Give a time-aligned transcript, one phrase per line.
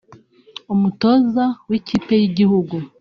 [0.73, 2.75] umutoza w’ikipe y’igihugu